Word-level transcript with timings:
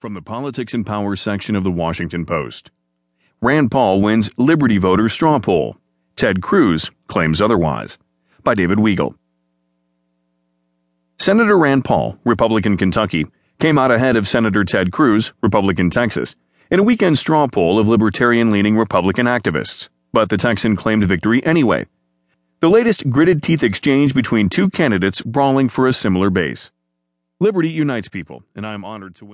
From 0.00 0.14
the 0.14 0.22
Politics 0.22 0.72
and 0.72 0.86
Power 0.86 1.14
section 1.14 1.54
of 1.54 1.62
the 1.62 1.70
Washington 1.70 2.24
Post. 2.24 2.70
Rand 3.42 3.70
Paul 3.70 4.00
wins 4.00 4.30
Liberty 4.38 4.78
voter 4.78 5.10
straw 5.10 5.38
poll. 5.38 5.76
Ted 6.16 6.40
Cruz 6.40 6.90
claims 7.08 7.38
otherwise. 7.38 7.98
By 8.42 8.54
David 8.54 8.78
Weigel. 8.78 9.14
Senator 11.18 11.58
Rand 11.58 11.84
Paul, 11.84 12.18
Republican 12.24 12.78
Kentucky, 12.78 13.26
came 13.58 13.76
out 13.76 13.90
ahead 13.90 14.16
of 14.16 14.26
Senator 14.26 14.64
Ted 14.64 14.90
Cruz, 14.90 15.34
Republican 15.42 15.90
Texas, 15.90 16.34
in 16.70 16.80
a 16.80 16.82
weekend 16.82 17.18
straw 17.18 17.46
poll 17.46 17.78
of 17.78 17.86
libertarian 17.86 18.50
leaning 18.50 18.78
Republican 18.78 19.26
activists. 19.26 19.90
But 20.14 20.30
the 20.30 20.38
Texan 20.38 20.76
claimed 20.76 21.04
victory 21.04 21.44
anyway. 21.44 21.86
The 22.60 22.70
latest 22.70 23.10
gritted 23.10 23.42
teeth 23.42 23.62
exchange 23.62 24.14
between 24.14 24.48
two 24.48 24.70
candidates 24.70 25.20
brawling 25.20 25.68
for 25.68 25.86
a 25.86 25.92
similar 25.92 26.30
base. 26.30 26.70
Liberty 27.38 27.68
unites 27.68 28.08
people, 28.08 28.44
and 28.54 28.66
I 28.66 28.72
am 28.72 28.84
honored 28.84 29.14
to 29.16 29.24
win. 29.24 29.28